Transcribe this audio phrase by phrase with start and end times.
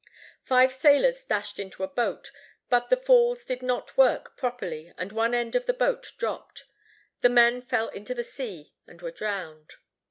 [0.41, 2.31] Five sailors dashed into a boat;
[2.69, 6.63] but the falls did not work properly, and one end of the boat dropped.
[7.19, 9.75] The men fell into the sea and were drowned.